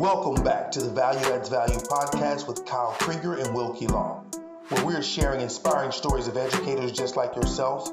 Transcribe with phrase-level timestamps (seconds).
[0.00, 4.24] Welcome back to the Value Adds Value podcast with Kyle Krieger and Wilkie Long,
[4.70, 7.90] where we are sharing inspiring stories of educators just like yourself,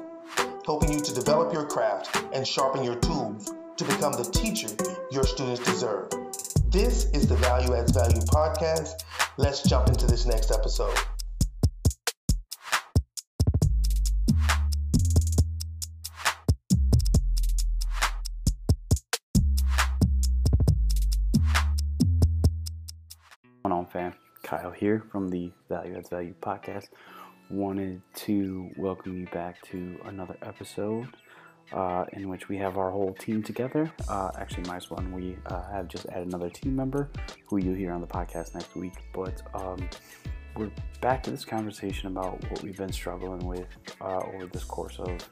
[0.64, 4.68] helping you to develop your craft and sharpen your tools to become the teacher
[5.10, 6.08] your students deserve.
[6.70, 9.04] This is the Value Adds Value podcast.
[9.36, 10.96] Let's jump into this next episode.
[24.78, 26.88] Here from the Value Adds Value podcast.
[27.50, 31.08] Wanted to welcome you back to another episode
[31.72, 33.90] uh, in which we have our whole team together.
[34.08, 37.08] Uh, actually, minus one, we uh, have just added another team member
[37.46, 38.94] who you'll hear on the podcast next week.
[39.12, 39.88] But um,
[40.56, 43.66] we're back to this conversation about what we've been struggling with
[44.00, 45.28] uh, over this course of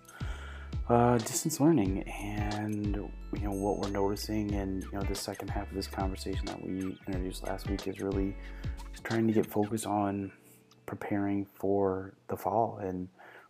[0.89, 5.69] uh, distance learning and you know what we're noticing and you know the second half
[5.69, 8.37] of this conversation that we introduced last week is really
[9.03, 10.31] trying to get focused on
[10.87, 13.09] preparing for the fall and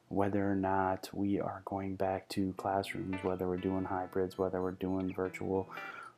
[0.09, 4.73] whether or not we are going back to classrooms whether we're doing hybrids whether we're
[4.73, 5.69] doing virtual.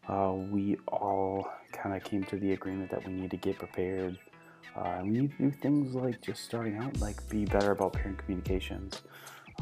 [0.08, 4.16] Uh, we all kind of came to the agreement that we need to get prepared
[4.76, 8.16] uh, we need to do things like just starting out like be better about parent
[8.18, 9.02] communications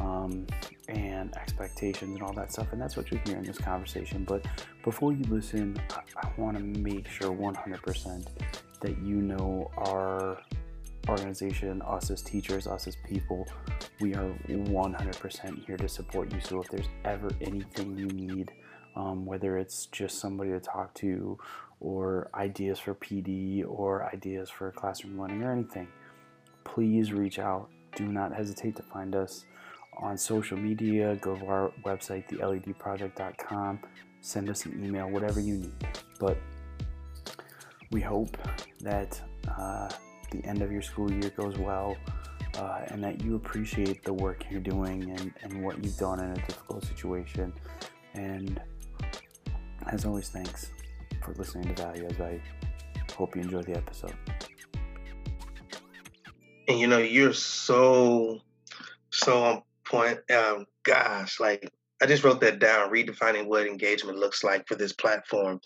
[0.01, 0.47] um,
[0.89, 2.73] and expectations and all that stuff.
[2.73, 4.25] And that's what you hear in this conversation.
[4.25, 4.45] But
[4.85, 8.27] before you listen, I, I want to make sure 100%
[8.81, 10.39] that you know our
[11.09, 13.47] organization, us as teachers, us as people,
[14.01, 16.41] we are 100% here to support you.
[16.41, 18.53] So if there's ever anything you need,
[18.97, 21.39] um, whether it's just somebody to talk to,
[21.81, 25.89] or ideas for PD, or ideas for classroom learning, or anything,
[26.65, 27.69] please reach out.
[27.95, 29.45] Do not hesitate to find us
[29.99, 33.81] on social media, go to our website, theledproject.com,
[34.21, 35.73] send us an email, whatever you need.
[36.19, 36.37] But
[37.91, 38.37] we hope
[38.81, 39.89] that uh,
[40.31, 41.97] the end of your school year goes well
[42.59, 46.31] uh, and that you appreciate the work you're doing and, and what you've done in
[46.31, 47.53] a difficult situation.
[48.15, 48.61] And
[49.87, 50.71] as always, thanks
[51.23, 52.41] for listening to Value as I
[53.15, 54.15] hope you enjoy the episode.
[56.69, 58.41] And you know, you're so,
[59.11, 60.19] so point.
[60.31, 61.71] Um, gosh, like
[62.03, 65.61] I just wrote that down, redefining what engagement looks like for this platform.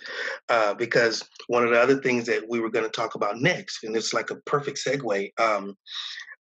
[0.49, 3.83] Uh, because one of the other things that we were going to talk about next,
[3.85, 5.77] and it's like a perfect segue, um,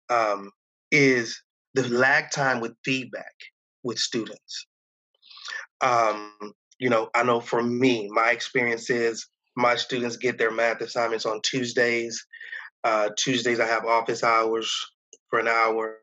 [0.09, 0.51] um,
[0.91, 1.41] is
[1.73, 3.33] the lag time with feedback
[3.83, 4.67] with students.
[5.81, 6.33] Um,
[6.77, 11.25] you know, I know for me, my experience is my students get their math assignments
[11.25, 12.25] on Tuesdays.
[12.83, 14.71] Uh, Tuesdays, I have office hours
[15.29, 15.97] for an hour.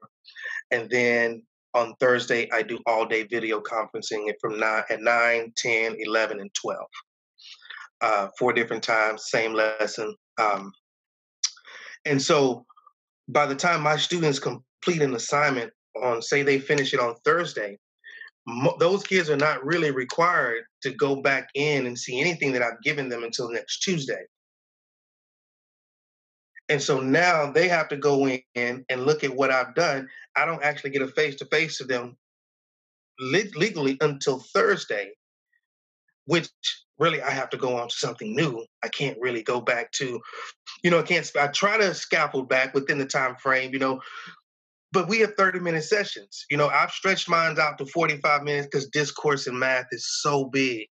[0.70, 1.42] And then
[1.76, 6.54] on Thursday, I do all day video conferencing from 9 at 9, 10, 11, and
[6.54, 6.80] 12.
[8.00, 10.14] Uh, four different times, same lesson.
[10.40, 10.72] Um,
[12.06, 12.64] and so
[13.28, 15.72] by the time my students complete an assignment
[16.02, 17.78] on, say they finish it on Thursday,
[18.46, 22.62] mo- those kids are not really required to go back in and see anything that
[22.62, 24.24] I've given them until next Tuesday.
[26.68, 30.08] And so now they have to go in and look at what I've done.
[30.36, 32.16] I don't actually get a face to face to them
[33.18, 35.12] legally until Thursday,
[36.24, 36.48] which
[36.98, 38.64] really I have to go on to something new.
[38.82, 40.20] I can't really go back to,
[40.82, 41.30] you know, I can't.
[41.38, 44.00] I try to scaffold back within the time frame, you know,
[44.92, 46.46] but we have 30 minute sessions.
[46.50, 50.46] You know, I've stretched mine out to 45 minutes because discourse in math is so
[50.46, 50.88] big.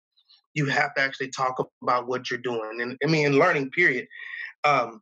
[0.55, 2.81] You have to actually talk about what you're doing.
[2.81, 4.07] And I mean, in learning, period.
[4.63, 5.01] Um,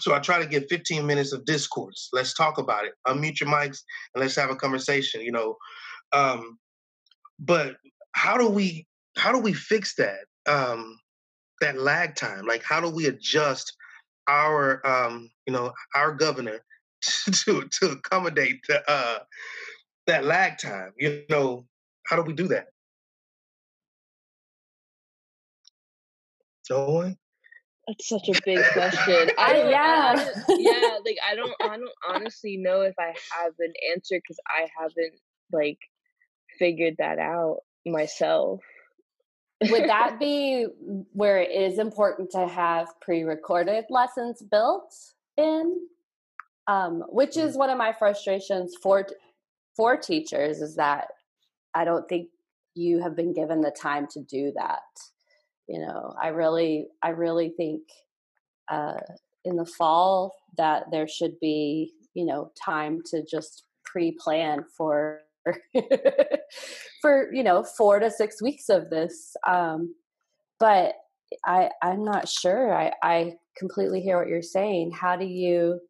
[0.00, 2.08] so I try to get 15 minutes of discourse.
[2.12, 2.92] Let's talk about it.
[3.06, 3.80] Unmute your mics
[4.14, 5.20] and let's have a conversation.
[5.20, 5.56] You know,
[6.12, 6.58] um,
[7.38, 7.76] but
[8.12, 10.98] how do we how do we fix that um,
[11.60, 12.46] that lag time?
[12.46, 13.72] Like, how do we adjust
[14.28, 16.60] our um, you know our governor
[17.02, 19.18] to to accommodate the, uh,
[20.06, 20.92] that lag time?
[20.98, 21.66] You know,
[22.06, 22.66] how do we do that?
[26.70, 27.16] No one.
[27.90, 29.30] That's such a big question.
[29.38, 30.98] I don't, yeah, I yeah.
[31.04, 35.18] Like I don't, I don't honestly know if I have an answer because I haven't
[35.52, 35.78] like
[36.58, 38.60] figured that out myself.
[39.68, 40.66] Would that be
[41.12, 44.94] where it is important to have pre-recorded lessons built
[45.36, 45.80] in?
[46.68, 49.08] Um, which is one of my frustrations for
[49.76, 51.08] for teachers is that
[51.74, 52.28] I don't think
[52.76, 54.82] you have been given the time to do that
[55.70, 57.82] you know i really i really think
[58.70, 59.00] uh,
[59.44, 65.20] in the fall that there should be you know time to just pre-plan for
[67.00, 69.94] for you know four to six weeks of this um,
[70.58, 70.94] but
[71.46, 72.74] I I'm not sure.
[72.74, 74.92] I I completely hear what you're saying.
[74.92, 75.80] How do you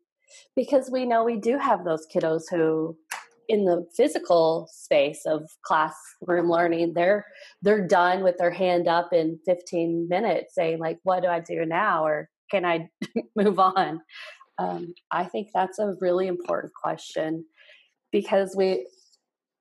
[0.54, 2.96] because we know we do have those kiddos who
[3.50, 7.26] in the physical space of classroom learning they're
[7.62, 11.64] they're done with their hand up in 15 minutes saying like what do i do
[11.66, 12.88] now or can i
[13.36, 14.00] move on
[14.58, 17.44] um, i think that's a really important question
[18.12, 18.86] because we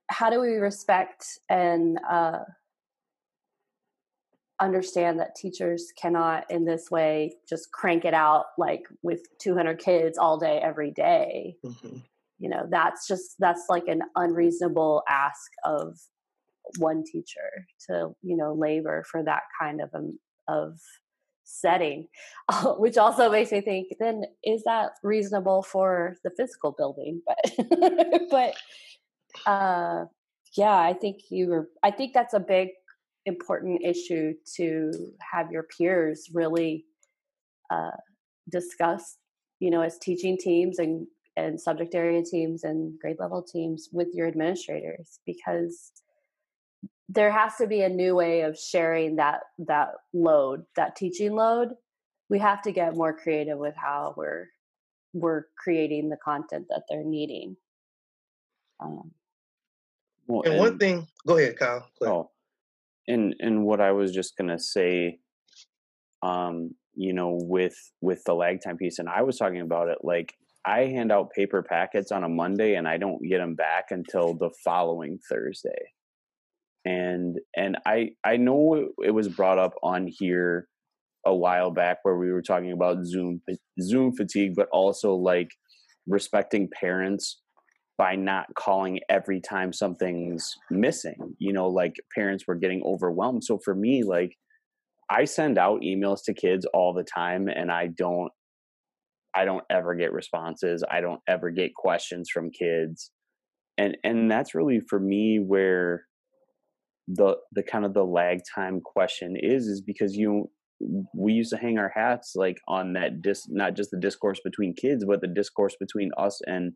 [0.09, 2.39] how do we respect and uh,
[4.59, 10.17] understand that teachers cannot in this way just crank it out like with 200 kids
[10.17, 11.55] all day every day.
[11.65, 11.97] Mm-hmm.
[12.39, 15.97] You know that's just that's like an unreasonable ask of
[16.77, 20.79] one teacher to you know labor for that kind of um, of
[21.43, 22.07] setting
[22.77, 27.21] which also makes me think then is that reasonable for the physical building?
[27.25, 28.55] But but
[29.45, 30.05] uh
[30.57, 32.69] yeah i think you were i think that's a big
[33.25, 34.91] important issue to
[35.31, 36.85] have your peers really
[37.69, 37.91] uh,
[38.51, 39.17] discuss
[39.59, 41.05] you know as teaching teams and
[41.45, 45.91] and subject area teams and grade level teams with your administrators because
[47.07, 51.69] there has to be a new way of sharing that that load that teaching load
[52.29, 54.47] we have to get more creative with how we're
[55.13, 57.55] we're creating the content that they're needing
[58.81, 59.11] um,
[60.27, 62.15] well, and, and, one thing go ahead kyle go ahead.
[62.15, 62.29] oh
[63.09, 65.19] and and what I was just gonna say,
[66.21, 69.97] um, you know, with with the lag time piece, and I was talking about it
[70.03, 73.85] like I hand out paper packets on a Monday, and I don't get them back
[73.91, 75.93] until the following Thursday.
[76.85, 80.67] And and I I know it was brought up on here
[81.25, 83.41] a while back where we were talking about Zoom
[83.81, 85.49] Zoom fatigue, but also like
[86.07, 87.41] respecting parents
[87.97, 91.35] by not calling every time something's missing.
[91.37, 93.43] You know, like parents were getting overwhelmed.
[93.43, 94.37] So for me, like
[95.09, 98.31] I send out emails to kids all the time and I don't
[99.35, 100.83] I don't ever get responses.
[100.89, 103.11] I don't ever get questions from kids.
[103.77, 106.03] And and that's really for me where
[107.07, 110.49] the the kind of the lag time question is is because you
[111.13, 114.73] we used to hang our hats like on that dis not just the discourse between
[114.73, 116.71] kids but the discourse between us and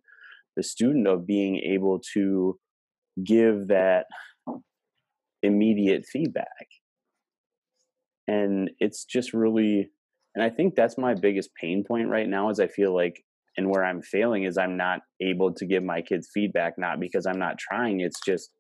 [0.58, 2.58] the student of being able to
[3.24, 4.06] give that
[5.44, 6.68] immediate feedback
[8.28, 9.90] and it's just really
[10.36, 13.24] and i think that's my biggest pain point right now is i feel like
[13.58, 17.26] and where i'm failing is i'm not able to give my kids feedback not because
[17.26, 18.52] i'm not trying it's just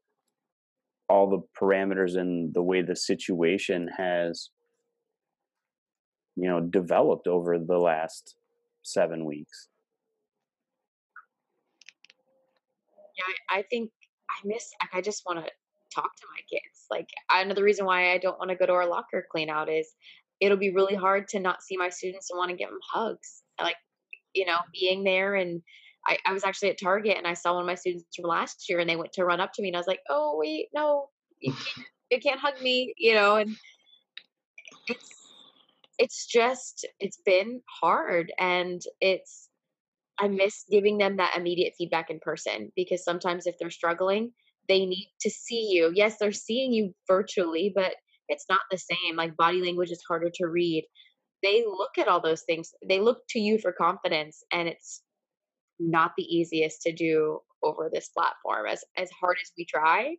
[1.09, 4.49] all the parameters and the way the situation has
[6.35, 8.35] you know developed over the last
[8.83, 9.69] 7 weeks
[13.17, 13.91] yeah, I, think
[14.29, 14.71] I miss.
[14.91, 15.51] I just want to
[15.93, 16.85] talk to my kids.
[16.89, 19.93] Like another reason why I don't want to go to our locker clean out is
[20.43, 23.43] it'll be really hard to not see my students and want to give them hugs.
[23.61, 23.77] Like
[24.33, 25.61] you know, being there and
[26.05, 28.67] I, I was actually at Target and I saw one of my students from last
[28.67, 30.67] year and they went to run up to me and I was like, oh wait,
[30.73, 31.09] no,
[31.39, 33.55] you can't, you can't hug me, you know, and
[34.87, 35.09] it's
[35.99, 39.49] it's just it's been hard and it's
[40.19, 44.31] I miss giving them that immediate feedback in person because sometimes if they're struggling,
[44.67, 45.91] they need to see you.
[45.93, 47.95] Yes, they're seeing you virtually, but
[48.29, 49.15] it's not the same.
[49.15, 50.85] Like body language is harder to read.
[51.41, 52.71] They look at all those things.
[52.87, 55.01] They look to you for confidence and it's
[55.79, 58.67] not the easiest to do over this platform.
[58.67, 60.15] As as hard as we try,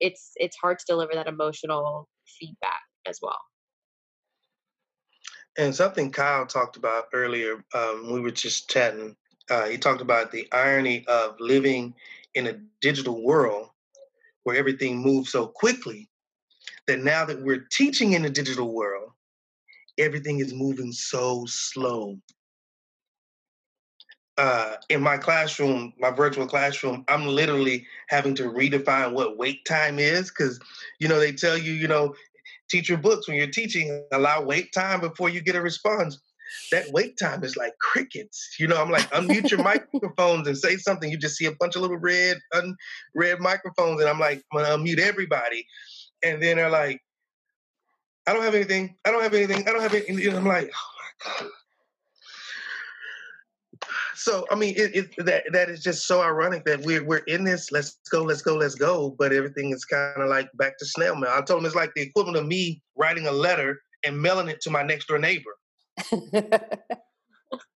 [0.00, 3.40] it's it's hard to deliver that emotional feedback as well.
[5.58, 9.16] And something Kyle talked about earlier, um, we were just chatting.
[9.50, 11.94] Uh, he talked about the irony of living
[12.34, 13.68] in a digital world
[14.44, 16.09] where everything moves so quickly
[16.90, 19.12] that now that we're teaching in a digital world,
[19.96, 22.18] everything is moving so slow.
[24.36, 30.00] Uh, in my classroom, my virtual classroom, I'm literally having to redefine what wait time
[30.00, 30.58] is because,
[30.98, 32.14] you know, they tell you, you know,
[32.68, 36.18] teacher books when you're teaching allow wait time before you get a response.
[36.72, 40.76] That wait time is like crickets you know i'm like unmute your microphones and say
[40.76, 41.10] something.
[41.10, 42.76] You just see a bunch of little red un-
[43.14, 45.64] red microphones and i'm like i'm gonna unmute everybody
[46.22, 47.00] and then they're like
[48.26, 50.70] i don't have anything i don't have anything i don't have anything and i'm like
[50.74, 51.50] oh my god
[54.14, 57.42] so I mean, it, it, that that is just so ironic that we're we're in
[57.42, 57.72] this.
[57.72, 59.16] Let's go, let's go, let's go.
[59.18, 61.30] But everything is kind of like back to snail mail.
[61.34, 64.60] I told him it's like the equivalent of me writing a letter and mailing it
[64.62, 65.56] to my next door neighbor.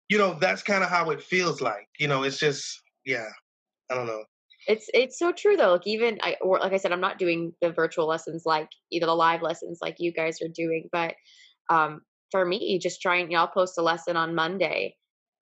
[0.10, 1.88] you know, that's kind of how it feels like.
[1.98, 3.30] You know, it's just yeah.
[3.90, 4.24] I don't know.
[4.68, 5.74] It's it's so true though.
[5.74, 9.06] Like even I or like I said, I'm not doing the virtual lessons like either
[9.06, 11.16] the live lessons like you guys are doing, but
[11.70, 12.02] um,
[12.34, 14.96] for me, just trying, you know, I'll post a lesson on Monday,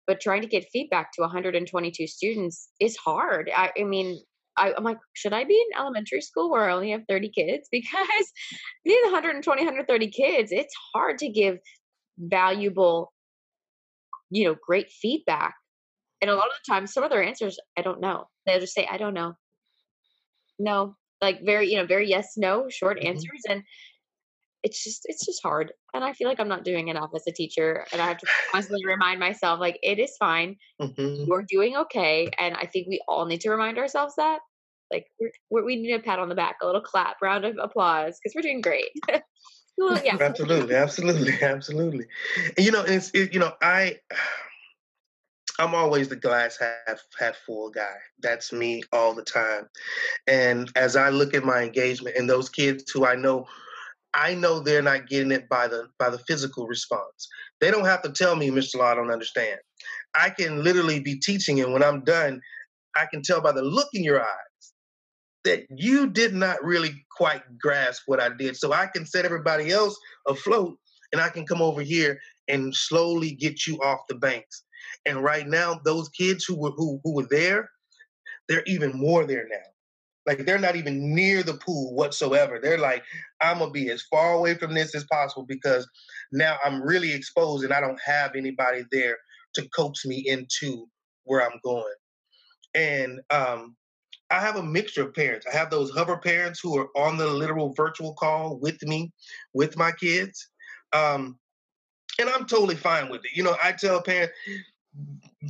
[0.07, 3.49] but trying to get feedback to 122 students is hard.
[3.55, 4.19] I, I mean,
[4.57, 7.69] I, am like, should I be in elementary school where I only have 30 kids?
[7.71, 8.31] Because
[8.83, 11.59] these 120, 130 kids, it's hard to give
[12.17, 13.13] valuable,
[14.29, 15.55] you know, great feedback.
[16.21, 18.27] And a lot of the times, some of their answers, I don't know.
[18.45, 19.33] They'll just say, I don't know.
[20.59, 23.07] No, like very, you know, very yes, no, short mm-hmm.
[23.07, 23.41] answers.
[23.49, 23.63] And
[24.63, 27.31] it's just it's just hard and i feel like i'm not doing enough as a
[27.31, 31.23] teacher and i have to constantly remind myself like it is fine mm-hmm.
[31.25, 34.39] you're doing okay and i think we all need to remind ourselves that
[34.91, 35.07] like
[35.49, 38.35] we're, we need a pat on the back a little clap round of applause because
[38.35, 38.89] we're doing great
[39.77, 42.05] well, yeah absolutely absolutely absolutely
[42.57, 43.97] and, you know it's it, you know i
[45.61, 47.95] I'm always the glass half half full guy.
[48.19, 49.69] That's me all the time.
[50.25, 53.45] And as I look at my engagement and those kids who I know
[54.13, 57.29] I know they're not getting it by the by the physical response.
[57.59, 58.77] They don't have to tell me, Mr.
[58.77, 59.59] Law, I don't understand.
[60.15, 62.41] I can literally be teaching, and when I'm done,
[62.95, 64.73] I can tell by the look in your eyes
[65.43, 68.57] that you did not really quite grasp what I did.
[68.57, 70.77] So I can set everybody else afloat,
[71.13, 74.63] and I can come over here and slowly get you off the banks.
[75.05, 77.69] And right now, those kids who were who who were there,
[78.47, 79.57] they're even more there now.
[80.25, 82.59] Like they're not even near the pool whatsoever.
[82.61, 83.03] They're like,
[83.41, 85.89] I'm gonna be as far away from this as possible because
[86.31, 89.17] now I'm really exposed and I don't have anybody there
[89.55, 90.87] to coax me into
[91.23, 91.93] where I'm going.
[92.75, 93.75] And um,
[94.29, 95.45] I have a mixture of parents.
[95.51, 99.11] I have those hover parents who are on the literal virtual call with me,
[99.53, 100.49] with my kids.
[100.93, 101.37] Um,
[102.19, 103.31] and I'm totally fine with it.
[103.35, 104.33] You know, I tell parents,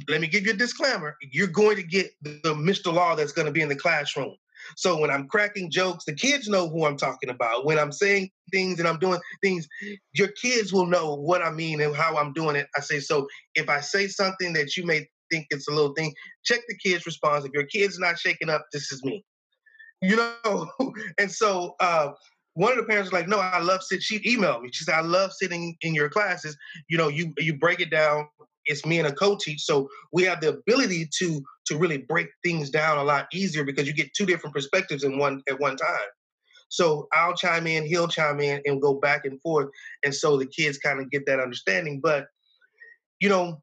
[0.07, 1.17] let me give you a disclaimer.
[1.31, 2.93] You're going to get the Mr.
[2.93, 4.35] Law that's going to be in the classroom.
[4.77, 7.65] So when I'm cracking jokes, the kids know who I'm talking about.
[7.65, 9.67] When I'm saying things and I'm doing things,
[10.13, 12.67] your kids will know what I mean and how I'm doing it.
[12.75, 16.13] I say, so if I say something that you may think it's a little thing,
[16.43, 17.45] check the kid's response.
[17.45, 19.23] If your kid's not shaking up, this is me.
[20.01, 20.71] You know?
[21.19, 22.11] and so uh,
[22.53, 24.03] one of the parents was like, no, I love sit.
[24.03, 24.69] She emailed me.
[24.71, 26.55] She said, I love sitting in your classes.
[26.87, 28.27] You know, you you break it down
[28.65, 32.69] it's me and a co-teach so we have the ability to to really break things
[32.69, 36.09] down a lot easier because you get two different perspectives in one at one time.
[36.69, 39.69] So i'll chime in he'll chime in and go back and forth
[40.03, 41.99] and so the kids kind of get that understanding.
[42.01, 42.27] But
[43.19, 43.61] you know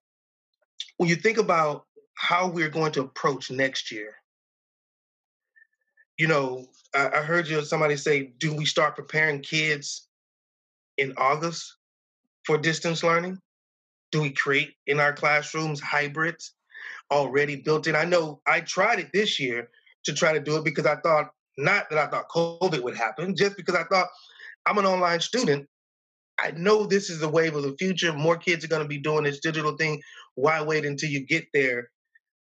[0.96, 1.84] when you think about
[2.16, 4.14] how we're going to approach next year
[6.18, 10.08] you know I, I heard you somebody say do we start preparing kids
[10.96, 11.76] in august
[12.44, 13.38] for distance learning
[14.12, 16.54] do we create in our classrooms hybrids
[17.10, 17.96] already built in?
[17.96, 19.68] I know I tried it this year
[20.04, 23.34] to try to do it because I thought, not that I thought COVID would happen,
[23.36, 24.08] just because I thought
[24.66, 25.66] I'm an online student.
[26.38, 28.12] I know this is the wave of the future.
[28.12, 30.00] More kids are going to be doing this digital thing.
[30.36, 31.90] Why wait until you get there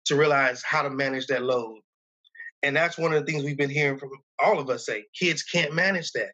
[0.07, 1.81] to realize how to manage that load?
[2.63, 5.43] And that's one of the things we've been hearing from all of us say kids
[5.43, 6.33] can't manage that.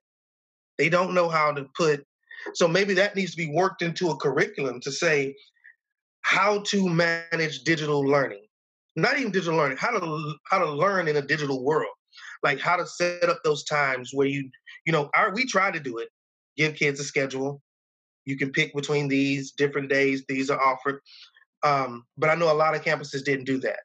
[0.76, 2.04] They don't know how to put
[2.54, 5.34] so maybe that needs to be worked into a curriculum to say
[6.22, 8.42] how to manage digital learning.
[8.96, 11.92] Not even digital learning, how to how to learn in a digital world.
[12.42, 14.48] Like how to set up those times where you,
[14.86, 16.08] you know, our we try to do it,
[16.56, 17.60] give kids a schedule.
[18.24, 21.00] You can pick between these different days, these are offered.
[21.62, 23.80] Um, but I know a lot of campuses didn't do that.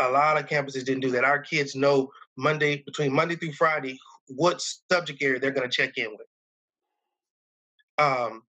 [0.00, 1.24] A lot of campuses didn't do that.
[1.24, 5.96] Our kids know Monday, between Monday through Friday, what subject area they're going to check
[5.96, 6.26] in with.
[7.98, 8.42] Um,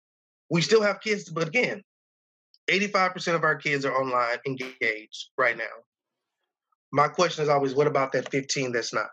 [0.50, 1.82] we still have kids, but again,
[2.68, 5.64] 85% of our kids are online engaged right now.
[6.92, 9.08] My question is always, what about that 15 that's not?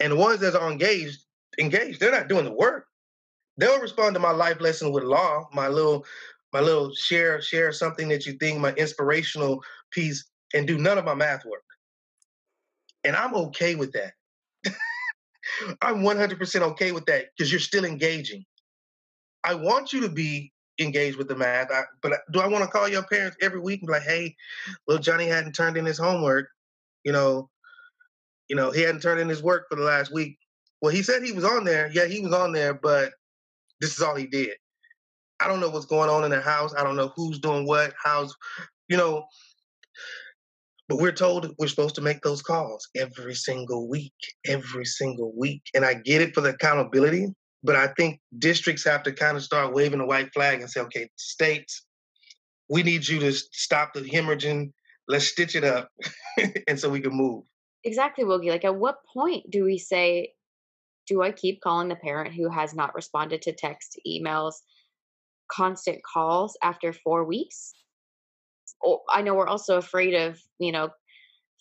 [0.00, 1.18] And the ones that are engaged,
[1.58, 2.86] engaged, they're not doing the work.
[3.56, 6.04] They'll respond to my life lesson with law, my little,
[6.52, 10.24] my little share, share something that you think, my inspirational piece,
[10.54, 11.64] and do none of my math work.
[13.04, 14.14] And I'm okay with that.
[15.82, 18.44] I'm 100% okay with that because you're still engaging.
[19.44, 21.70] I want you to be engaged with the math.
[21.70, 24.34] I, but do I want to call your parents every week and be like, hey,
[24.86, 26.48] little Johnny hadn't turned in his homework.
[27.04, 27.50] You know,
[28.48, 30.38] you know, he hadn't turned in his work for the last week.
[30.80, 31.90] Well, he said he was on there.
[31.92, 33.12] Yeah, he was on there, but
[33.80, 34.56] this is all he did.
[35.40, 36.74] I don't know what's going on in the house.
[36.76, 38.34] I don't know who's doing what, how's,
[38.88, 39.24] you know.
[40.88, 44.12] But we're told we're supposed to make those calls every single week,
[44.46, 45.62] every single week.
[45.74, 47.28] And I get it for the accountability,
[47.62, 50.80] but I think districts have to kind of start waving the white flag and say,
[50.80, 51.84] okay, states,
[52.68, 54.72] we need you to stop the hemorrhaging.
[55.08, 55.88] Let's stitch it up,
[56.68, 57.44] and so we can move.
[57.84, 58.50] Exactly, Wilkie.
[58.50, 60.32] Like, at what point do we say
[61.08, 64.54] do I keep calling the parent who has not responded to text, emails,
[65.50, 67.74] constant calls after four weeks?
[68.84, 70.90] Oh, I know we're also afraid of, you know,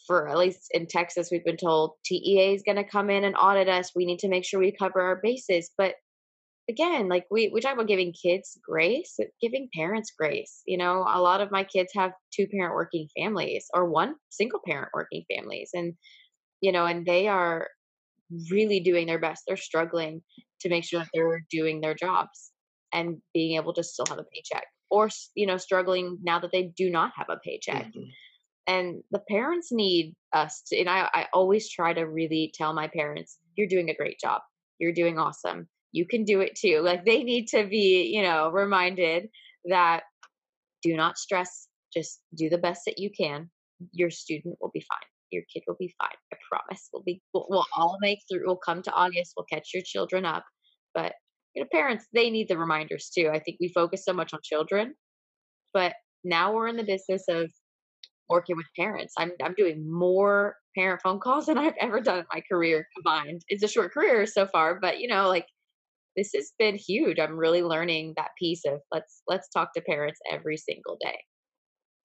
[0.07, 3.35] for at least in Texas, we've been told TEA is going to come in and
[3.35, 3.91] audit us.
[3.95, 5.71] We need to make sure we cover our bases.
[5.77, 5.95] But
[6.69, 10.61] again, like we, we talk about giving kids grace, giving parents grace.
[10.65, 14.59] You know, a lot of my kids have two parent working families or one single
[14.65, 15.71] parent working families.
[15.73, 15.93] And,
[16.61, 17.67] you know, and they are
[18.49, 19.43] really doing their best.
[19.47, 20.21] They're struggling
[20.61, 22.51] to make sure that they're doing their jobs
[22.93, 26.71] and being able to still have a paycheck or, you know, struggling now that they
[26.75, 27.87] do not have a paycheck.
[27.87, 28.09] Mm-hmm.
[28.67, 32.87] And the parents need us to, and I, I always try to really tell my
[32.87, 34.41] parents, you're doing a great job.
[34.79, 36.81] You're doing awesome you can do it too.
[36.81, 39.29] Like they need to be, you know, reminded
[39.65, 40.03] that
[40.81, 43.49] do not stress, just do the best that you can.
[43.91, 45.07] Your student will be fine.
[45.31, 46.15] Your kid will be fine.
[46.33, 46.89] I promise.
[46.91, 48.43] We'll be we'll, we'll all make through.
[48.45, 49.33] We'll come to August.
[49.35, 50.43] We'll catch your children up.
[50.93, 51.13] But
[51.55, 53.29] you know, parents they need the reminders too.
[53.33, 54.95] I think we focus so much on children,
[55.73, 57.51] but now we're in the business of
[58.31, 59.13] working with parents.
[59.17, 63.41] I'm I'm doing more parent phone calls than I've ever done in my career combined.
[63.47, 65.45] It's a short career so far, but you know, like
[66.15, 67.19] this has been huge.
[67.19, 71.19] I'm really learning that piece of let's let's talk to parents every single day.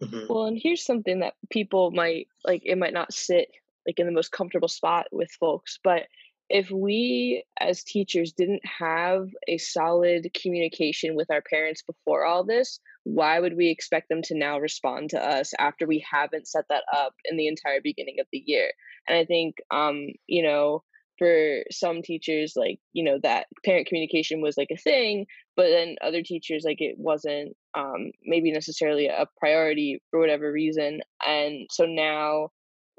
[0.02, 0.26] Mm-hmm.
[0.28, 3.48] Well, and here's something that people might like it might not sit
[3.86, 6.02] like in the most comfortable spot with folks, but
[6.48, 12.78] if we as teachers didn't have a solid communication with our parents before all this,
[13.04, 16.84] why would we expect them to now respond to us after we haven't set that
[16.94, 18.70] up in the entire beginning of the year?
[19.08, 20.82] And I think um, you know,
[21.18, 25.26] for some teachers like you know that parent communication was like a thing
[25.56, 31.00] but then other teachers like it wasn't um maybe necessarily a priority for whatever reason
[31.26, 32.48] and so now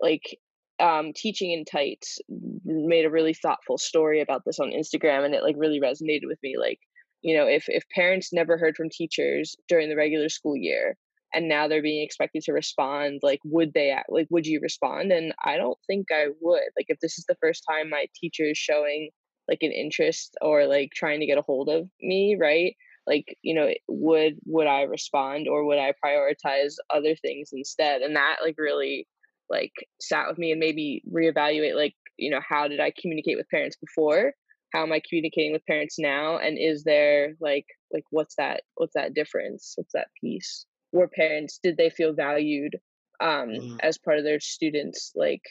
[0.02, 0.38] like
[0.80, 2.20] um teaching in tights
[2.66, 6.40] made a really thoughtful story about this on instagram and it like really resonated with
[6.44, 6.80] me like
[7.22, 10.96] you know if if parents never heard from teachers during the regular school year
[11.34, 15.12] and now they're being expected to respond like would they like would you respond?
[15.12, 16.62] And i don't think i would.
[16.78, 19.10] Like if this is the first time my teacher is showing
[19.48, 22.76] like an interest or like trying to get a hold of me right?
[23.06, 28.02] Like you know would would i respond or would i prioritize other things instead?
[28.02, 29.08] And that like really
[29.50, 33.50] like sat with me and maybe reevaluate like you know how did i communicate with
[33.50, 34.34] parents before?
[34.74, 36.38] How am i communicating with parents now?
[36.38, 39.74] And is there like like what's that what's that difference?
[39.78, 40.66] What's that piece?
[40.92, 42.76] Were parents did they feel valued
[43.20, 43.78] um, mm-hmm.
[43.82, 45.42] as part of their students like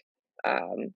[0.45, 0.93] um,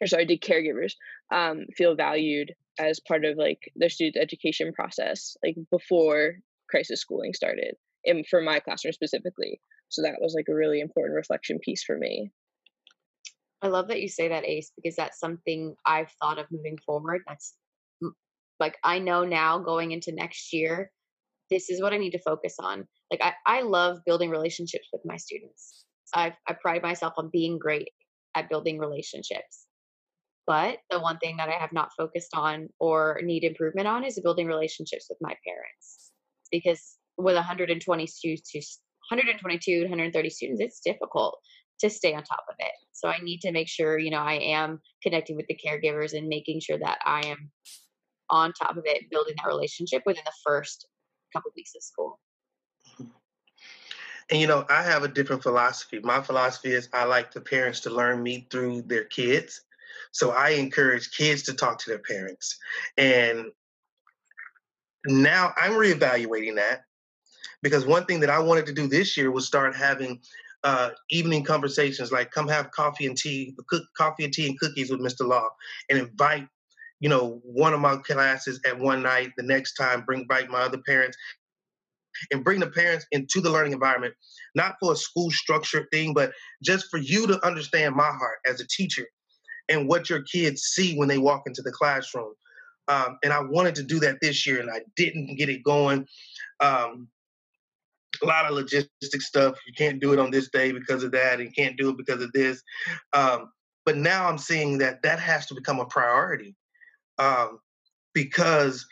[0.00, 0.92] or sorry did caregivers
[1.32, 6.36] um, feel valued as part of like their student education process like before
[6.70, 7.74] crisis schooling started?
[8.04, 9.60] And for my classroom specifically.
[9.90, 12.30] So that was like a really important reflection piece for me
[13.62, 17.22] i love that you say that ace because that's something i've thought of moving forward
[17.26, 17.54] that's
[18.60, 20.90] like i know now going into next year
[21.50, 25.02] this is what i need to focus on like I, I love building relationships with
[25.04, 25.84] my students.
[26.14, 27.90] i I pride myself on being great
[28.34, 29.66] at building relationships.
[30.46, 34.18] But the one thing that I have not focused on or need improvement on is
[34.20, 36.10] building relationships with my parents.
[36.50, 41.38] Because with 120 students, 122, 130 students, it's difficult
[41.80, 42.72] to stay on top of it.
[42.92, 46.28] So I need to make sure, you know, I am connecting with the caregivers and
[46.28, 47.50] making sure that I am
[48.30, 50.86] on top of it, building that relationship within the first
[51.32, 52.18] couple of weeks of school.
[53.00, 53.10] Mm-hmm.
[54.30, 56.00] And you know, I have a different philosophy.
[56.00, 59.62] My philosophy is I like the parents to learn me through their kids.
[60.12, 62.58] So I encourage kids to talk to their parents.
[62.96, 63.46] And
[65.06, 66.82] now I'm reevaluating that
[67.62, 70.20] because one thing that I wanted to do this year was start having
[70.64, 74.90] uh, evening conversations like come have coffee and tea, cook coffee and tea and cookies
[74.90, 75.26] with Mr.
[75.26, 75.48] Law
[75.88, 76.46] and invite
[77.00, 80.60] you know, one of my classes at one night, the next time bring invite my
[80.60, 81.16] other parents
[82.30, 84.14] and bring the parents into the learning environment,
[84.54, 88.60] not for a school structure thing, but just for you to understand my heart as
[88.60, 89.06] a teacher
[89.68, 92.32] and what your kids see when they walk into the classroom.
[92.88, 96.06] Um, and I wanted to do that this year, and I didn't get it going.
[96.60, 97.08] Um,
[98.22, 99.58] a lot of logistic stuff.
[99.66, 101.96] You can't do it on this day because of that, and you can't do it
[101.96, 102.62] because of this.
[103.12, 103.50] Um,
[103.84, 106.54] but now I'm seeing that that has to become a priority
[107.18, 107.58] um,
[108.14, 108.86] because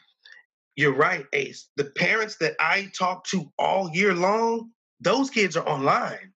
[0.76, 1.68] you're right, Ace.
[1.76, 6.32] The parents that I talk to all year long, those kids are online.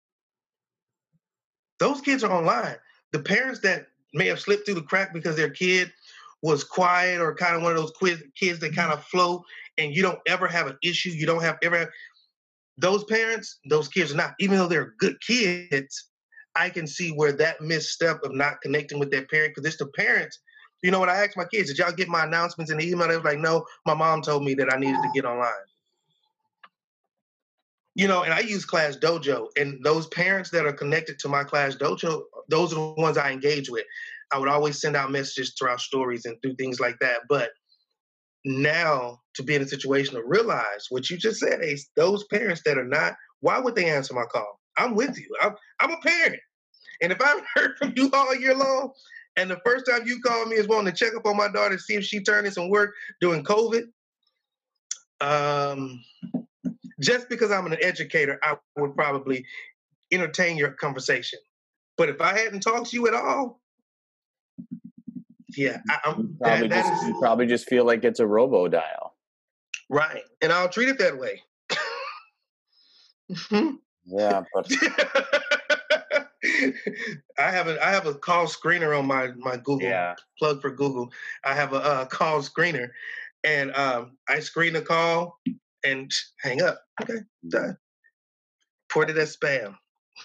[1.79, 2.77] Those kids are online.
[3.13, 5.93] The parents that may have slipped through the crack because their kid
[6.43, 9.45] was quiet or kind of one of those quiz, kids that kind of flow
[9.79, 11.89] and you don't ever have an issue, you don't have ever have,
[12.81, 16.09] those parents, those kids are not, even though they're good kids,
[16.57, 19.87] I can see where that misstep of not connecting with their parent, because it's the
[19.87, 20.39] parents
[20.83, 23.09] You know, when I asked my kids, did y'all get my announcements in the email?
[23.09, 25.53] They was like, no, my mom told me that I needed to get online.
[27.95, 31.45] You know, and I use Class Dojo, and those parents that are connected to my
[31.45, 33.85] Class Dojo, those are the ones I engage with.
[34.33, 37.23] I would always send out messages throughout stories and do things like that.
[37.29, 37.51] But
[38.45, 42.63] now to be in a situation to realize what you just said, Ace, those parents
[42.65, 44.61] that are not, why would they answer my call?
[44.77, 45.29] I'm with you.
[45.41, 46.41] I'm, I'm a parent.
[47.03, 48.93] And if I've heard from you all year long,
[49.37, 51.79] and the first time you call me is wanting to check up on my daughter
[51.79, 53.85] see if she turned in some work during COVID,
[55.21, 56.03] um,
[57.01, 59.45] just because I'm an educator, I would probably
[60.11, 61.39] entertain your conversation.
[61.97, 63.61] But if I hadn't talked to you at all,
[65.57, 69.15] yeah, I, am probably that, just you probably just feel like it's a robo dial,
[69.89, 70.23] right?
[70.43, 71.43] And I'll treat it that way.
[73.31, 73.77] Mm-hmm.
[74.07, 74.71] yeah, but
[77.39, 80.15] I have a I have a call screener on my my Google yeah.
[80.39, 81.11] plug for Google.
[81.45, 82.91] I have a, call screener,
[83.45, 85.39] and um, I screen the call
[85.85, 86.83] and hang up.
[87.03, 87.77] Okay, done.
[88.89, 89.77] Put it as spam.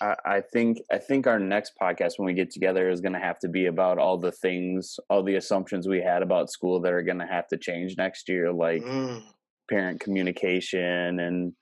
[0.01, 3.19] I, I think I think our next podcast when we get together is going to
[3.19, 6.93] have to be about all the things, all the assumptions we had about school that
[6.93, 9.21] are going to have to change next year, like mm.
[9.69, 11.53] parent communication and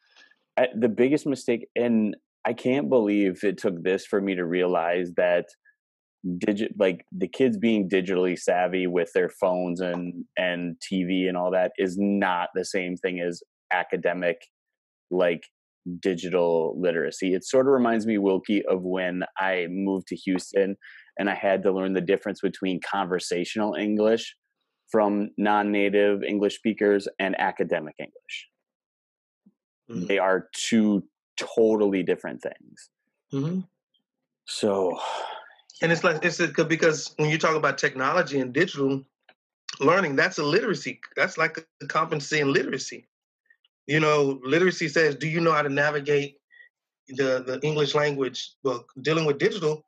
[0.57, 1.67] I, the biggest mistake.
[1.75, 2.15] And
[2.45, 5.45] I can't believe it took this for me to realize that
[6.37, 11.51] digit like the kids being digitally savvy with their phones and and TV and all
[11.51, 14.37] that is not the same thing as academic
[15.11, 15.43] like
[15.99, 17.33] digital literacy.
[17.33, 20.77] It sort of reminds me, Wilkie, of when I moved to Houston
[21.17, 24.35] and I had to learn the difference between conversational English
[24.91, 28.47] from non native English speakers and academic English.
[29.89, 30.05] Mm-hmm.
[30.07, 31.03] They are two
[31.37, 32.89] totally different things.
[33.33, 33.61] Mm-hmm.
[34.45, 34.99] So.
[35.81, 39.03] And it's like, it's a, because when you talk about technology and digital
[39.79, 41.01] learning, that's a literacy.
[41.15, 43.07] That's like a competency in literacy
[43.87, 46.37] you know, literacy says, do you know how to navigate
[47.09, 48.53] the, the English language?
[48.63, 49.85] Well, dealing with digital,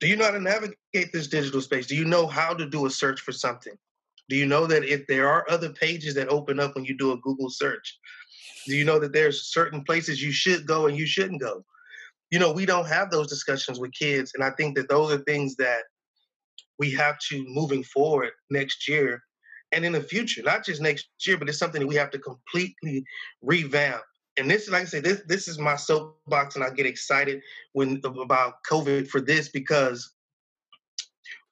[0.00, 1.86] do you know how to navigate this digital space?
[1.86, 3.74] Do you know how to do a search for something?
[4.28, 7.12] Do you know that if there are other pages that open up when you do
[7.12, 7.98] a Google search?
[8.66, 11.64] Do you know that there's certain places you should go and you shouldn't go?
[12.30, 14.32] You know, we don't have those discussions with kids.
[14.34, 15.82] And I think that those are things that
[16.78, 19.22] we have to, moving forward next year,
[19.74, 22.18] and in the future, not just next year, but it's something that we have to
[22.18, 23.04] completely
[23.42, 24.02] revamp.
[24.36, 28.00] And this, like I said, this this is my soapbox, and I get excited when
[28.04, 30.12] about COVID for this because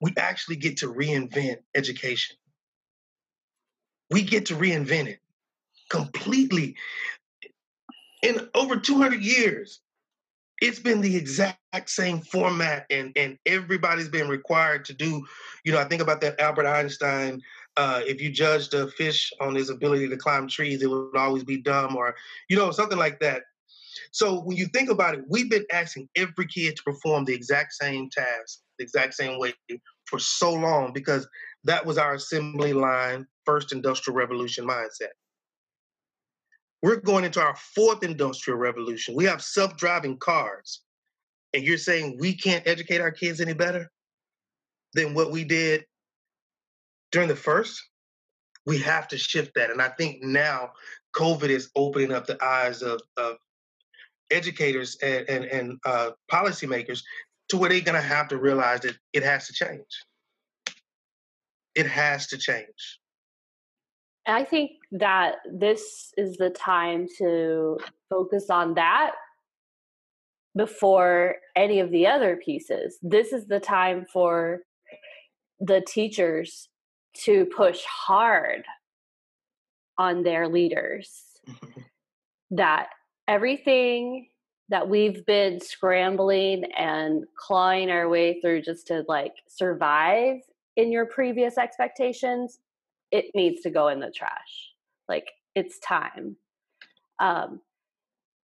[0.01, 2.35] we actually get to reinvent education.
[4.09, 5.19] We get to reinvent it
[5.89, 6.75] completely.
[8.21, 9.81] In over 200 years,
[10.61, 11.57] it's been the exact
[11.87, 15.25] same format, and and everybody's been required to do.
[15.63, 17.41] You know, I think about that Albert Einstein
[17.77, 21.43] uh, if you judged a fish on his ability to climb trees, it would always
[21.43, 22.15] be dumb, or
[22.49, 23.43] you know, something like that.
[24.11, 27.73] So when you think about it, we've been asking every kid to perform the exact
[27.73, 29.53] same task, the exact same way
[30.05, 31.27] for so long because
[31.63, 35.13] that was our assembly line, first industrial revolution mindset.
[36.81, 39.15] We're going into our fourth industrial revolution.
[39.15, 40.81] We have self-driving cars.
[41.53, 43.89] And you're saying we can't educate our kids any better
[44.93, 45.85] than what we did
[47.13, 47.81] during the first,
[48.65, 49.69] we have to shift that.
[49.69, 50.71] And I think now
[51.15, 53.37] COVID is opening up the eyes of, of
[54.31, 57.01] educators and, and, and uh, policymakers
[57.49, 59.85] to where they're going to have to realize that it has to change.
[61.75, 62.99] It has to change.
[64.25, 67.77] I think that this is the time to
[68.09, 69.11] focus on that
[70.55, 72.97] before any of the other pieces.
[73.01, 74.61] This is the time for
[75.59, 76.69] the teachers
[77.13, 78.63] to push hard
[79.97, 81.21] on their leaders.
[81.47, 81.81] Mm-hmm.
[82.51, 82.87] that
[83.27, 84.27] everything
[84.69, 90.37] that we've been scrambling and clawing our way through just to like survive
[90.77, 92.59] in your previous expectations
[93.11, 94.71] it needs to go in the trash.
[95.09, 96.37] Like it's time.
[97.19, 97.59] Um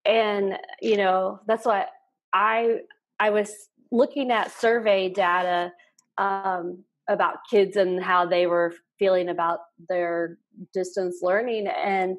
[0.05, 1.89] and you know that's what
[2.34, 2.79] i
[3.19, 3.51] i was
[3.91, 5.71] looking at survey data
[6.17, 10.38] um about kids and how they were feeling about their
[10.74, 12.15] distance learning and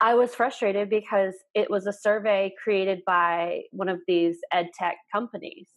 [0.00, 4.96] I was frustrated because it was a survey created by one of these ed tech
[5.10, 5.68] companies.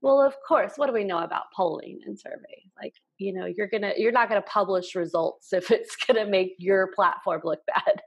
[0.00, 2.64] Well, of course, what do we know about polling and survey?
[2.82, 6.88] Like, you know, you're gonna you're not gonna publish results if it's gonna make your
[6.94, 8.00] platform look bad.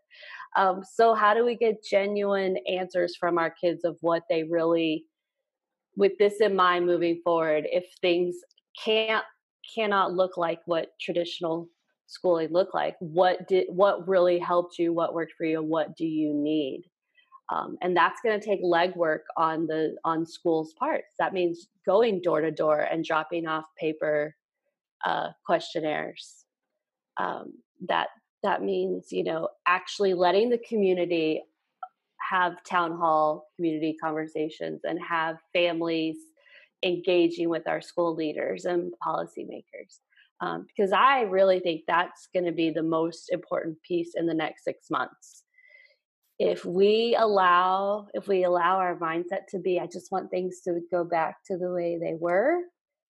[0.57, 5.05] Um, so how do we get genuine answers from our kids of what they really
[5.97, 8.35] with this in mind moving forward if things
[8.83, 9.23] can't
[9.73, 11.69] cannot look like what traditional
[12.07, 12.95] schooling looked like.
[12.99, 14.93] What did what really helped you?
[14.93, 15.61] What worked for you?
[15.61, 16.83] What do you need?
[17.49, 21.13] Um, and that's going to take legwork on the on schools' parts.
[21.19, 24.35] That means going door to door and dropping off paper
[25.05, 26.45] uh, questionnaires.
[27.17, 27.53] Um,
[27.87, 28.07] that
[28.43, 31.43] that means you know actually letting the community
[32.29, 36.17] have town hall community conversations and have families
[36.83, 39.99] engaging with our school leaders and policymakers.
[40.41, 44.33] Um, because I really think that's going to be the most important piece in the
[44.33, 45.43] next six months.
[46.37, 50.81] If we allow, if we allow our mindset to be, I just want things to
[50.91, 52.59] go back to the way they were,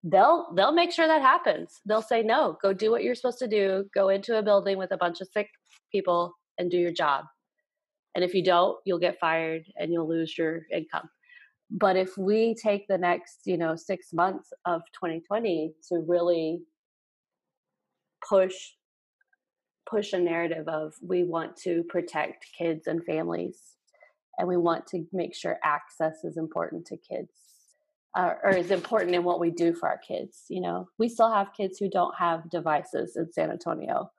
[0.04, 1.80] they'll they'll make sure that happens.
[1.86, 3.86] They'll say no, go do what you're supposed to do.
[3.94, 5.48] Go into a building with a bunch of sick
[5.90, 7.24] people and do your job.
[8.14, 11.08] And if you don't, you'll get fired and you'll lose your income.
[11.70, 16.62] But if we take the next, you know, six months of 2020 to really
[18.28, 18.54] push
[19.88, 23.76] push a narrative of we want to protect kids and families
[24.36, 27.30] and we want to make sure access is important to kids
[28.16, 30.88] uh, or is important in what we do for our kids you know?
[30.98, 34.10] We still have kids who don't have devices in san antonio.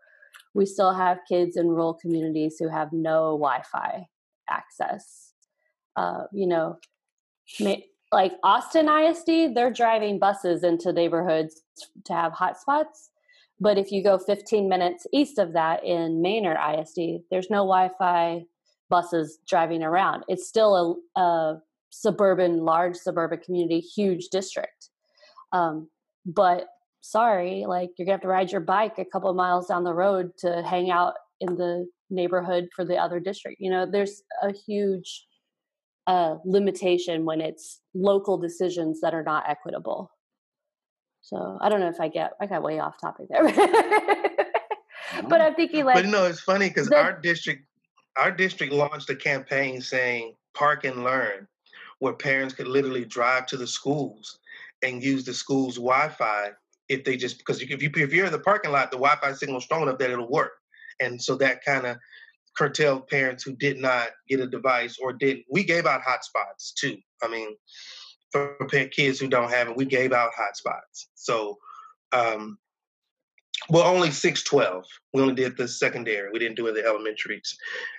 [0.54, 4.08] We still have kids in rural communities who have no wi-fi
[4.50, 5.34] access.
[5.98, 6.78] Uh, you know
[8.12, 11.62] like austin isd they're driving buses into neighborhoods
[12.06, 13.10] to have hotspots
[13.60, 17.90] but if you go 15 minutes east of that in Manor ISD, there's no Wi
[17.98, 18.44] Fi
[18.90, 20.24] buses driving around.
[20.28, 24.90] It's still a, a, suburban, large suburban community, huge district.
[25.52, 25.90] Um,
[26.26, 26.68] but
[27.02, 30.32] sorry, like you're gonna have to ride your bike a couple miles down the road
[30.40, 33.58] to hang out in the neighborhood for the other district.
[33.60, 35.26] You know, there's a huge
[36.08, 40.10] uh, limitation when it's local decisions that are not equitable.
[41.22, 43.44] So I don't know if I get I got way off topic there,
[45.28, 45.96] but I'm thinking like.
[45.96, 47.66] But you know, it's funny because our district,
[48.16, 51.46] our district launched a campaign saying "Park and Learn,"
[52.00, 54.40] where parents could literally drive to the schools
[54.84, 56.52] and use the school's Wi-Fi
[56.88, 59.60] if they just because if you if you're in the parking lot, the Wi-Fi signal
[59.60, 60.54] strong enough that it'll work,
[61.02, 61.98] and so that kind of
[62.58, 65.46] curtailed parents who did not get a device or didn't.
[65.50, 66.98] We gave out hotspots too.
[67.24, 67.56] I mean,
[68.32, 68.58] for
[68.92, 71.06] kids who don't have it, we gave out hotspots.
[71.16, 71.58] So,
[72.12, 72.58] um,
[73.70, 74.86] well, only 612.
[75.14, 76.30] We only did the secondary.
[76.32, 77.58] We didn't do the elementaries.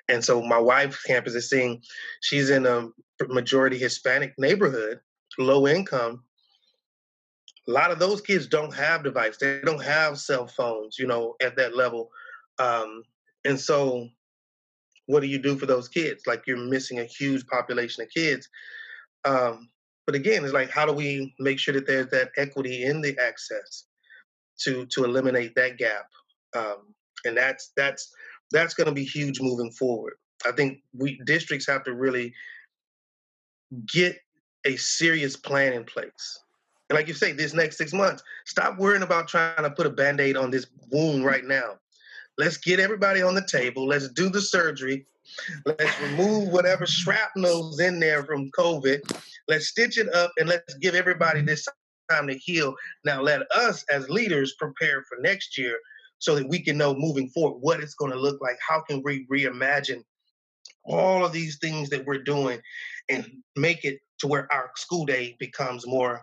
[0.08, 1.82] And so my wife's campus is seeing
[2.20, 2.88] she's in a
[3.28, 5.00] majority Hispanic neighborhood,
[5.38, 6.22] low income.
[7.66, 9.38] A lot of those kids don't have devices.
[9.38, 12.10] They don't have cell phones, you know, at that level.
[12.58, 13.02] Um,
[13.44, 14.08] and so
[15.08, 16.26] what do you do for those kids?
[16.26, 18.48] Like you're missing a huge population of kids.
[19.24, 19.70] Um,
[20.06, 23.18] but again, it's like how do we make sure that there's that equity in the
[23.18, 23.84] access
[24.60, 26.06] to to eliminate that gap?
[26.54, 26.94] Um,
[27.24, 28.12] and that's that's
[28.50, 30.14] that's going to be huge moving forward.
[30.46, 32.32] I think we districts have to really
[33.92, 34.18] get
[34.66, 36.38] a serious plan in place.
[36.90, 39.90] And like you say, this next six months, stop worrying about trying to put a
[39.90, 41.78] band-aid on this wound right now.
[42.38, 43.86] Let's get everybody on the table.
[43.86, 45.06] Let's do the surgery.
[45.66, 49.00] Let's remove whatever shrapnel's in there from COVID.
[49.48, 51.66] Let's stitch it up and let's give everybody this
[52.08, 52.74] time to heal.
[53.04, 55.78] Now, let us as leaders prepare for next year
[56.18, 58.56] so that we can know moving forward what it's going to look like.
[58.66, 60.02] How can we reimagine
[60.84, 62.60] all of these things that we're doing
[63.08, 66.22] and make it to where our school day becomes more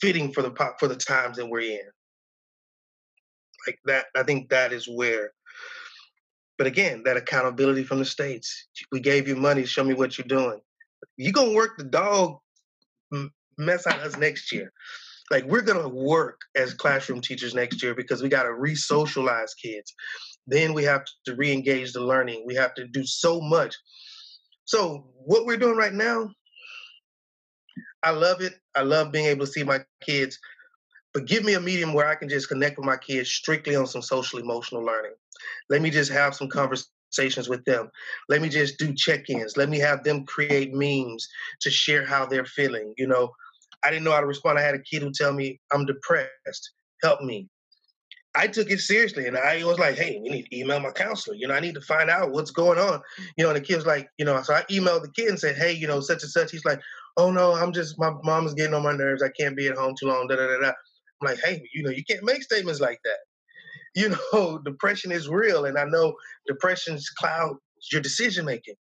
[0.00, 1.80] fitting for the for the times that we're in?
[3.66, 5.32] Like that, I think that is where
[6.58, 8.66] but again, that accountability from the states.
[8.90, 9.64] We gave you money.
[9.64, 10.60] Show me what you're doing.
[11.16, 12.38] You're gonna work the dog
[13.56, 14.72] mess on us next year.
[15.30, 19.94] Like we're gonna work as classroom teachers next year because we gotta re-socialize kids.
[20.48, 22.42] Then we have to re-engage the learning.
[22.44, 23.76] We have to do so much.
[24.64, 26.30] So what we're doing right now,
[28.02, 28.54] I love it.
[28.74, 30.38] I love being able to see my kids
[31.18, 33.88] but give me a medium where I can just connect with my kids strictly on
[33.88, 35.14] some social emotional learning.
[35.68, 37.90] Let me just have some conversations with them.
[38.28, 39.56] Let me just do check-ins.
[39.56, 41.26] Let me have them create memes
[41.62, 42.94] to share how they're feeling.
[42.96, 43.32] You know,
[43.82, 44.60] I didn't know how to respond.
[44.60, 46.70] I had a kid who tell me I'm depressed.
[47.02, 47.48] Help me.
[48.36, 51.34] I took it seriously and I was like, hey, we need to email my counselor.
[51.34, 53.00] You know, I need to find out what's going on.
[53.36, 55.38] You know, and the kid was like, you know, so I emailed the kid and
[55.40, 56.52] said, hey, you know, such and such.
[56.52, 56.80] He's like,
[57.16, 59.20] oh no, I'm just, my mom is getting on my nerves.
[59.20, 60.28] I can't be at home too long.
[60.28, 60.72] Da da da da.
[61.20, 63.18] I'm like, hey, you know, you can't make statements like that.
[63.94, 66.14] You know, depression is real, and I know
[66.46, 67.56] depression's cloud
[67.92, 68.74] your decision making.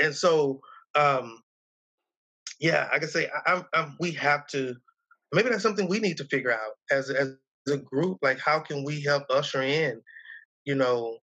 [0.00, 0.60] And so,
[0.94, 1.42] um,
[2.58, 4.76] yeah, I can say I, I'm, I'm, we have to
[5.32, 7.34] Maybe that's something we need to figure out as as
[7.70, 8.18] a group.
[8.22, 10.00] Like, how can we help usher in,
[10.64, 11.18] you know,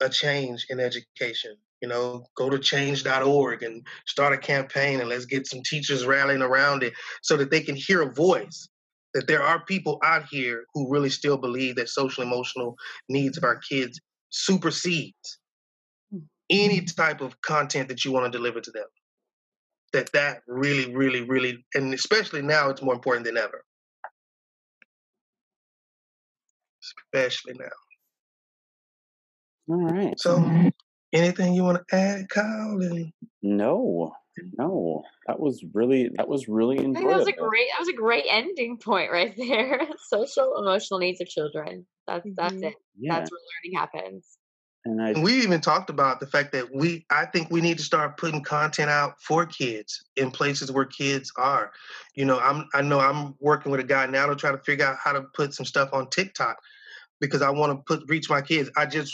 [0.00, 1.56] a change in education?
[1.80, 6.42] You know, go to change.org and start a campaign and let's get some teachers rallying
[6.42, 8.68] around it so that they can hear a voice
[9.18, 12.76] that there are people out here who really still believe that social emotional
[13.08, 14.00] needs of our kids
[14.30, 15.40] supersedes
[16.48, 17.02] any mm-hmm.
[17.02, 18.84] type of content that you want to deliver to them.
[19.92, 23.64] That that really really really and especially now it's more important than ever.
[27.12, 27.66] Especially now.
[29.74, 30.14] All right.
[30.20, 30.38] So
[31.12, 33.12] anything you want to add kyle and...
[33.42, 34.12] no
[34.56, 37.08] no that was really that was really enjoyable.
[37.10, 41.20] that was a great that was a great ending point right there social emotional needs
[41.20, 42.64] of children that's that's mm-hmm.
[42.64, 43.18] it yeah.
[43.18, 44.38] that's where learning happens
[44.84, 47.84] and, I, we even talked about the fact that we, I think we need to
[47.84, 51.72] start putting content out for kids in places where kids are.
[52.14, 54.86] You know, I'm, I know I'm working with a guy now to try to figure
[54.86, 56.58] out how to put some stuff on TikTok
[57.20, 58.70] because I want to put reach my kids.
[58.76, 59.12] I just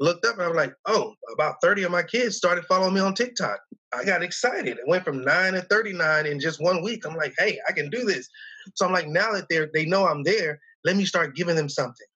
[0.00, 3.00] looked up and I was like, oh, about 30 of my kids started following me
[3.00, 3.58] on TikTok.
[3.94, 4.78] I got excited.
[4.78, 7.06] It went from nine to 39 in just one week.
[7.06, 8.28] I'm like, hey, I can do this.
[8.74, 11.68] So I'm like, now that they're they know I'm there, let me start giving them
[11.68, 12.06] something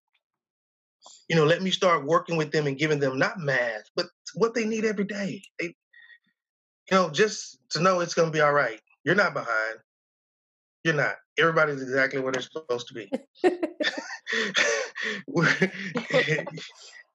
[1.31, 4.53] you know, let me start working with them and giving them not math, but what
[4.53, 5.41] they need every day.
[5.61, 5.75] They, you
[6.91, 8.81] know, just to know it's to be all right.
[9.05, 9.79] You're not behind.
[10.85, 11.17] You're not.
[11.39, 13.11] Everybody's exactly where they're supposed to be.
[15.27, 15.73] we're,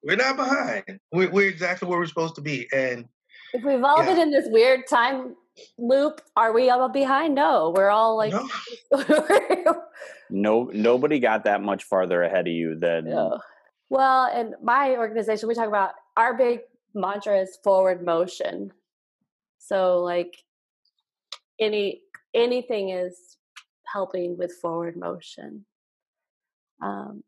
[0.02, 0.84] we're, not behind.
[1.12, 2.68] We're, we're, exactly where we're supposed to be.
[2.72, 3.06] And
[3.52, 4.06] if we've all yeah.
[4.06, 5.34] been in this weird time
[5.78, 7.34] loop, are we all behind?
[7.34, 8.32] No, we're all like.
[8.32, 8.48] No.
[10.30, 13.06] no nobody got that much farther ahead of you than.
[13.06, 13.38] Yeah
[13.88, 16.60] well, in my organization, we talk about our big
[16.94, 18.72] mantra is forward motion.
[19.58, 20.42] So like
[21.60, 22.02] any
[22.34, 23.35] anything is
[23.92, 25.64] helping with forward motion.
[26.82, 27.22] Um,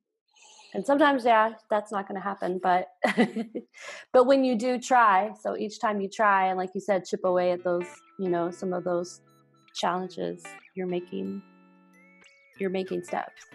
[0.74, 2.60] and sometimes, yeah, that's not going to happen.
[2.62, 2.88] But
[4.12, 7.24] but when you do try, so each time you try, and like you said, chip
[7.24, 7.86] away at those,
[8.18, 9.20] you know, some of those
[9.74, 10.42] challenges,
[10.74, 11.42] you're making
[12.58, 13.46] you're making steps.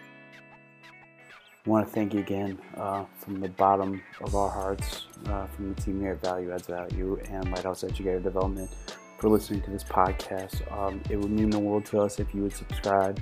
[1.66, 5.74] I want to thank you again uh, from the bottom of our hearts, uh, from
[5.74, 8.70] the team here at Value Adds Value and Lighthouse Educator Development
[9.18, 10.70] for listening to this podcast.
[10.72, 13.20] Um, it would mean the world to us if you would subscribe,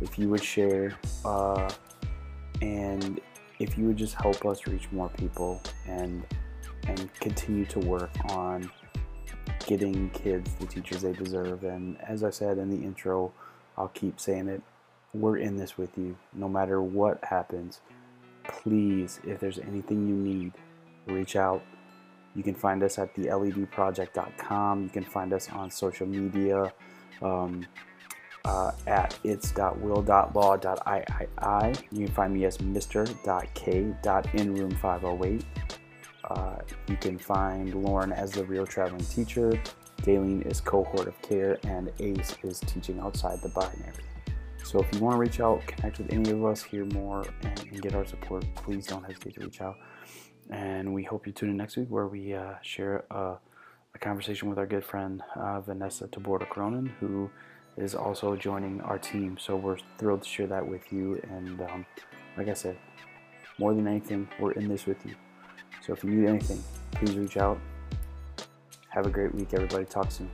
[0.00, 1.70] if you would share, uh,
[2.62, 3.20] and
[3.58, 6.24] if you would just help us reach more people and
[6.86, 8.70] and continue to work on
[9.66, 11.64] getting kids the teachers they deserve.
[11.64, 13.32] And as I said in the intro,
[13.76, 14.62] I'll keep saying it
[15.20, 17.80] we're in this with you no matter what happens.
[18.44, 20.52] Please, if there's anything you need,
[21.06, 21.62] reach out.
[22.36, 24.82] You can find us at theledproject.com.
[24.82, 26.70] You can find us on social media
[27.22, 27.64] um,
[28.44, 31.74] uh, at its.will.law.iii.
[31.90, 35.42] You can find me as mr.k.inroom508.
[36.28, 36.56] Uh,
[36.88, 39.58] you can find Lauren as the real traveling teacher.
[40.02, 43.94] Daleen is cohort of care, and Ace is teaching outside the binary.
[44.62, 47.60] So if you want to reach out, connect with any of us, hear more, and,
[47.60, 49.76] and get our support, please don't hesitate to reach out.
[50.50, 53.36] And we hope you tune in next week where we uh, share a,
[53.94, 57.30] a, conversation with our good friend uh, Vanessa Taborda Cronin, who
[57.76, 59.36] is also joining our team.
[59.40, 61.20] So we're thrilled to share that with you.
[61.30, 61.86] And um,
[62.36, 62.78] like I said,
[63.58, 65.14] more than anything, we're in this with you.
[65.84, 67.58] So if you need anything, please reach out.
[68.90, 69.84] Have a great week, everybody.
[69.84, 70.30] Talk soon.